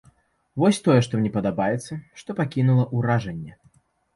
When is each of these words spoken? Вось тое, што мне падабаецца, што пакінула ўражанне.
Вось 0.61 0.79
тое, 0.87 0.95
што 1.07 1.19
мне 1.19 1.31
падабаецца, 1.35 1.99
што 2.23 2.29
пакінула 2.41 2.89
ўражанне. 2.99 3.53